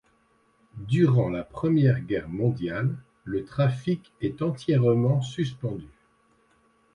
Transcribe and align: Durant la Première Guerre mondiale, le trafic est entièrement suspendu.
Durant 0.87 1.29
la 1.29 1.43
Première 1.43 1.99
Guerre 2.01 2.27
mondiale, 2.27 2.95
le 3.23 3.45
trafic 3.45 4.11
est 4.19 4.41
entièrement 4.41 5.21
suspendu. 5.21 5.85